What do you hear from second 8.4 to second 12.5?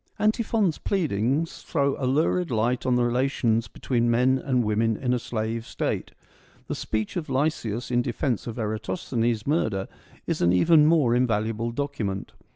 of Eratosthenes' murder is an even more invaluable document.